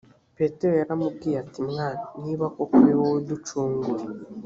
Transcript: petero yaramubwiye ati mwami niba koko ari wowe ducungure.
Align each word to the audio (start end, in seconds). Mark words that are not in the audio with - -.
petero 0.37 0.73
yaramubwiye 0.81 1.37
ati 1.43 1.59
mwami 1.69 2.05
niba 2.23 2.45
koko 2.55 2.75
ari 2.83 2.93
wowe 3.01 3.19
ducungure. 3.29 4.03